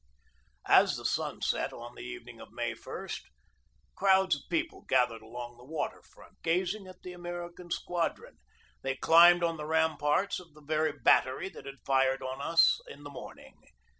[0.65, 3.07] As the sun set on the evening of May i,
[3.93, 8.39] crowds of people gathered along the water front, gazing at the American squadron.
[8.81, 12.81] They climbed on the ram parts of the very battery that had fired on us
[12.87, 13.53] in the morning.